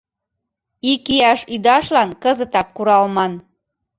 [0.91, 3.33] ИКИЯШ ӰДАШЛАН КЫЗЫТАК КУРАЛМАН